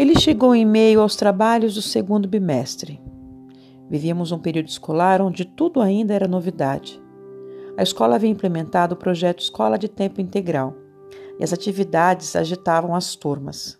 [0.00, 2.98] Ele chegou em meio aos trabalhos do segundo bimestre.
[3.86, 6.98] Vivíamos um período escolar onde tudo ainda era novidade.
[7.76, 10.74] A escola havia implementado o projeto Escola de Tempo Integral
[11.38, 13.78] e as atividades agitavam as turmas.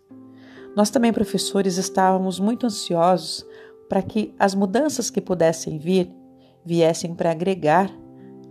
[0.77, 3.47] Nós também, professores, estávamos muito ansiosos
[3.89, 6.15] para que as mudanças que pudessem vir
[6.63, 7.91] viessem para agregar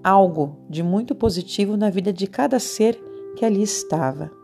[0.03, 2.99] algo de muito positivo na vida de cada ser
[3.35, 4.38] que ali estava.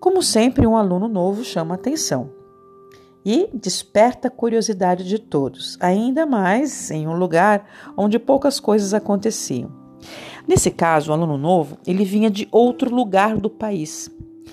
[0.00, 2.30] Como sempre, um aluno novo chama atenção
[3.24, 9.70] e desperta a curiosidade de todos, ainda mais em um lugar onde poucas coisas aconteciam.
[10.46, 14.08] Nesse caso, o aluno novo, ele vinha de outro lugar do país.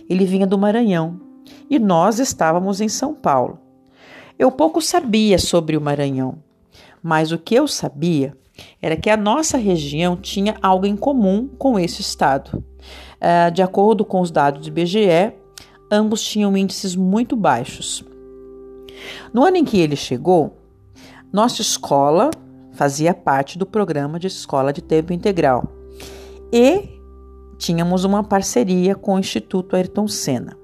[0.09, 1.21] Ele vinha do Maranhão
[1.69, 3.59] e nós estávamos em São Paulo.
[4.39, 6.39] Eu pouco sabia sobre o Maranhão,
[7.01, 8.35] mas o que eu sabia
[8.81, 12.63] era que a nossa região tinha algo em comum com esse estado.
[13.23, 15.33] Uh, de acordo com os dados do IBGE,
[15.89, 18.03] ambos tinham índices muito baixos.
[19.33, 20.57] No ano em que ele chegou,
[21.31, 22.31] nossa escola
[22.73, 25.63] fazia parte do programa de escola de tempo integral
[26.51, 26.99] e
[27.57, 30.57] tínhamos uma parceria com o Instituto Ayrton Senna.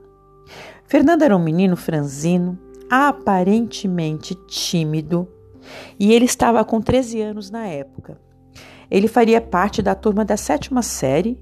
[0.85, 2.57] Fernando era um menino franzino,
[2.89, 5.27] aparentemente tímido,
[5.99, 8.19] e ele estava com 13 anos na época.
[8.89, 11.37] Ele faria parte da turma da sétima série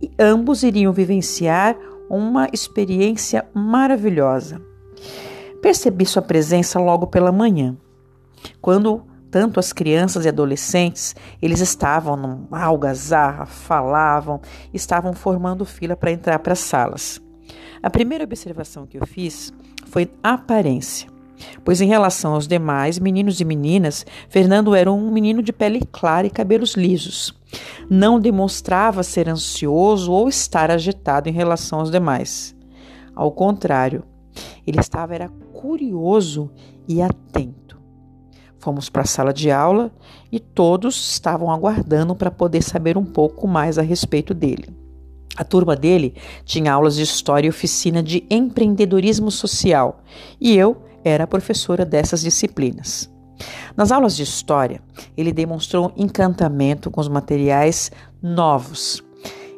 [0.00, 1.76] e ambos iriam vivenciar
[2.08, 4.60] uma experiência maravilhosa.
[5.62, 7.76] Percebi sua presença logo pela manhã,
[8.60, 14.40] quando tanto as crianças e adolescentes, eles estavam numa algazarra, falavam,
[14.72, 17.20] estavam formando fila para entrar para as salas.
[17.82, 19.52] A primeira observação que eu fiz
[19.86, 21.08] foi a aparência.
[21.64, 26.26] Pois, em relação aos demais meninos e meninas, Fernando era um menino de pele clara
[26.26, 27.34] e cabelos lisos.
[27.88, 32.54] Não demonstrava ser ansioso ou estar agitado em relação aos demais.
[33.14, 34.04] Ao contrário,
[34.66, 36.50] ele estava era curioso
[36.88, 37.78] e atento.
[38.58, 39.92] Fomos para a sala de aula
[40.32, 44.68] e todos estavam aguardando para poder saber um pouco mais a respeito dele.
[45.36, 50.00] A turma dele tinha aulas de história e oficina de empreendedorismo social
[50.40, 53.13] e eu era professora dessas disciplinas.
[53.76, 54.80] Nas aulas de história,
[55.16, 57.90] ele demonstrou encantamento com os materiais
[58.22, 59.02] novos.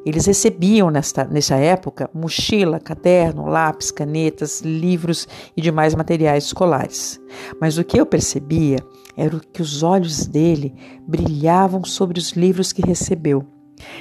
[0.07, 5.27] Eles recebiam nesta, nessa época mochila, caderno, lápis, canetas, livros
[5.57, 7.21] e demais materiais escolares.
[7.61, 8.79] Mas o que eu percebia
[9.17, 10.73] era que os olhos dele
[11.09, 13.45] brilhavam sobre os livros que recebeu.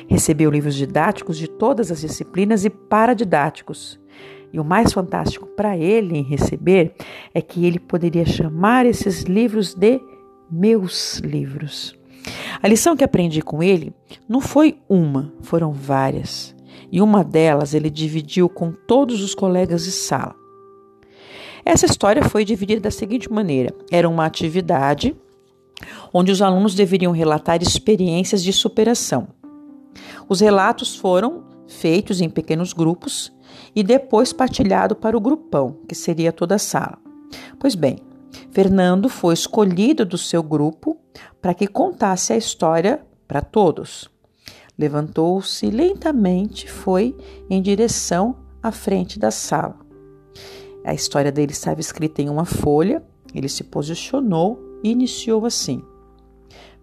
[0.07, 4.00] Recebeu livros didáticos de todas as disciplinas e paradidáticos.
[4.56, 6.96] E o mais fantástico para ele em receber
[7.34, 10.00] é que ele poderia chamar esses livros de
[10.50, 11.94] meus livros.
[12.64, 13.94] A lição que aprendi com ele
[14.30, 16.56] não foi uma, foram várias.
[16.90, 20.34] E uma delas ele dividiu com todos os colegas de sala.
[21.66, 25.14] Essa história foi dividida da seguinte maneira: era uma atividade
[26.14, 29.28] onde os alunos deveriam relatar experiências de superação.
[30.30, 33.34] Os relatos foram feitos em pequenos grupos
[33.76, 36.98] e depois partilhado para o grupão, que seria toda a sala.
[37.59, 37.98] Pois bem,
[38.52, 40.98] Fernando foi escolhido do seu grupo
[41.42, 44.09] para que contasse a história para todos.
[44.78, 47.16] Levantou-se lentamente foi
[47.50, 49.80] em direção à frente da sala.
[50.84, 55.81] A história dele estava escrita em uma folha, ele se posicionou e iniciou assim: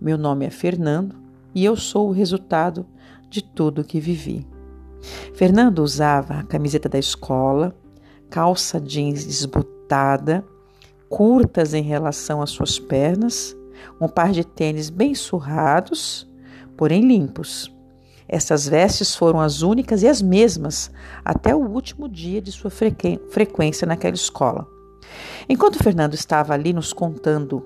[0.01, 1.17] Meu nome é Fernando
[1.55, 2.87] e eu sou o resultado
[3.29, 4.47] de tudo que vivi.
[5.35, 7.75] Fernando usava a camiseta da escola,
[8.31, 10.45] calça jeans desbotada,
[11.09, 13.57] curtas em relação às suas pernas,
[14.01, 16.27] um par de tênis bem surrados,
[16.77, 17.71] porém limpos.
[18.29, 20.91] Essas vestes foram as únicas e as mesmas
[21.25, 24.67] até o último dia de sua frequência naquela escola.
[25.49, 27.63] Enquanto Fernando estava ali nos contando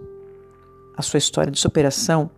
[0.96, 2.30] a sua história de superação,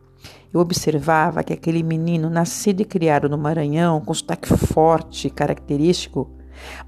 [0.52, 6.30] eu observava que aquele menino, nascido e criado no Maranhão, com sotaque forte e característico,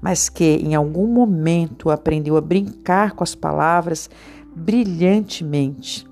[0.01, 4.09] mas que em algum momento aprendeu a brincar com as palavras
[4.55, 6.05] brilhantemente.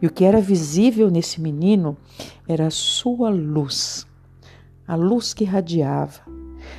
[0.00, 1.96] E o que era visível nesse menino
[2.46, 4.06] era a sua luz,
[4.86, 6.20] a luz que radiava.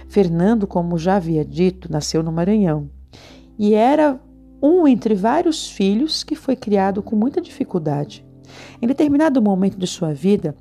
[0.08, 2.90] Fernando, como já havia dito, nasceu no Maranhão
[3.58, 4.20] e era
[4.62, 8.25] um entre vários filhos que foi criado com muita dificuldade.
[8.82, 10.56] Em determinado momento de sua vida,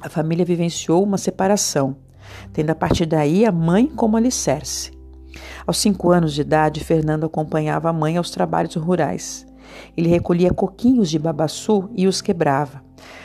[0.00, 1.96] a família vivenciou uma separação,
[2.52, 4.90] tendo a partir daí a mãe como alicerce.
[5.66, 9.46] Aos cinco anos de idade, Fernando acompanhava a mãe aos trabalhos rurais.
[9.96, 12.82] Ele recolhia coquinhos de babaçu e os quebrava.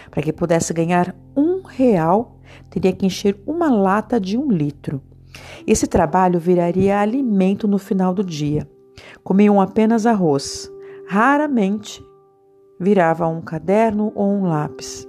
[0.09, 5.01] Para que pudesse ganhar um real, teria que encher uma lata de um litro.
[5.65, 8.67] Esse trabalho viraria alimento no final do dia.
[9.23, 10.71] Comiam apenas arroz.
[11.07, 12.03] Raramente
[12.79, 15.07] virava um caderno ou um lápis.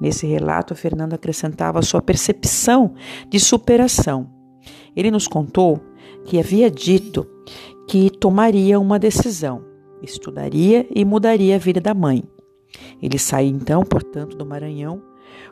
[0.00, 2.94] Nesse relato, Fernando acrescentava sua percepção
[3.28, 4.28] de superação.
[4.94, 5.80] Ele nos contou
[6.24, 7.26] que havia dito
[7.88, 9.64] que tomaria uma decisão,
[10.02, 12.24] estudaria e mudaria a vida da mãe.
[13.00, 15.02] Ele saiu então, portanto, do Maranhão,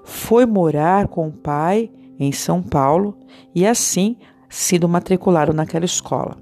[0.03, 3.17] foi morar com o pai em São Paulo
[3.55, 4.17] e assim
[4.49, 6.37] sido matriculado naquela escola.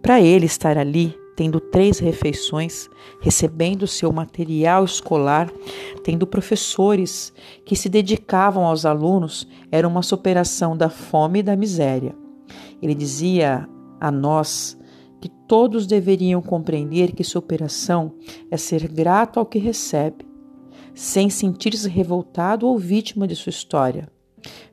[0.00, 2.88] Para ele estar ali, tendo três refeições,
[3.20, 5.50] recebendo seu material escolar,
[6.02, 7.32] tendo professores
[7.64, 12.14] que se dedicavam aos alunos, era uma superação da fome e da miséria.
[12.80, 13.68] Ele dizia
[14.00, 14.76] a nós
[15.20, 18.12] que todos deveriam compreender que superação
[18.50, 20.26] é ser grato ao que recebe,
[20.94, 24.08] sem sentir-se revoltado ou vítima de sua história.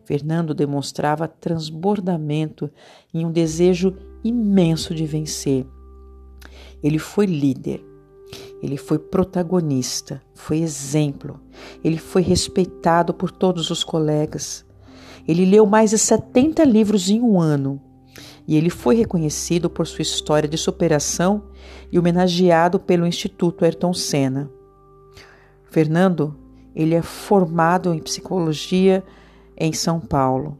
[0.03, 2.69] Fernando demonstrava transbordamento
[3.13, 5.67] em um desejo imenso de vencer.
[6.83, 7.83] Ele foi líder,
[8.61, 11.39] ele foi protagonista, foi exemplo,
[11.83, 14.65] ele foi respeitado por todos os colegas.
[15.27, 17.81] Ele leu mais de 70 livros em um ano
[18.47, 21.43] e ele foi reconhecido por sua história de superação
[21.91, 24.49] e homenageado pelo Instituto Ayrton Senna.
[25.65, 26.35] Fernando,
[26.75, 29.03] ele é formado em psicologia
[29.55, 30.57] em São Paulo.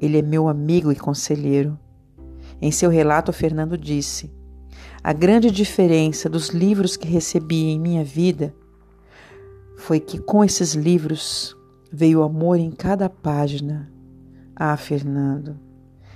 [0.00, 1.78] Ele é meu amigo e conselheiro.
[2.60, 4.32] Em seu relato, Fernando disse:
[5.06, 8.54] A grande diferença dos livros que recebi em minha vida
[9.76, 11.54] foi que com esses livros
[11.92, 13.92] veio amor em cada página.
[14.56, 15.60] Ah, Fernando,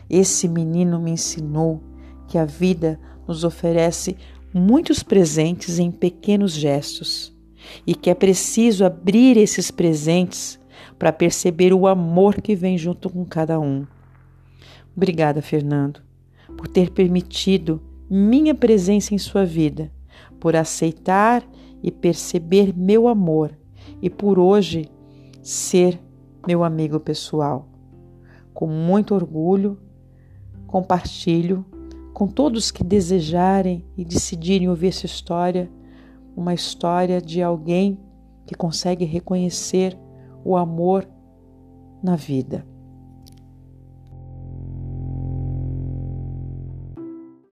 [0.08, 1.82] esse menino me ensinou
[2.26, 4.16] que a vida nos oferece
[4.54, 7.36] muitos presentes em pequenos gestos
[7.86, 10.58] e que é preciso abrir esses presentes
[10.98, 13.86] para perceber o amor que vem junto com cada um.
[14.96, 16.00] Obrigada, Fernando,
[16.56, 19.92] por ter permitido minha presença em sua vida,
[20.40, 21.44] por aceitar
[21.82, 23.56] e perceber meu amor
[24.00, 24.90] e por hoje
[25.42, 26.00] ser
[26.46, 27.68] meu amigo pessoal.
[28.54, 29.78] Com muito orgulho,
[30.66, 31.64] compartilho
[32.18, 35.70] com todos que desejarem e decidirem ouvir essa história,
[36.36, 37.96] uma história de alguém
[38.44, 39.96] que consegue reconhecer
[40.44, 41.08] o amor
[42.02, 42.66] na vida.